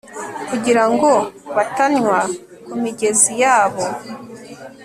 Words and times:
kugira 0.49 0.83
ngo 0.91 1.11
batanywa 1.55 2.19
ku 2.67 2.75
migezi 2.81 3.33
yabo 3.43 3.85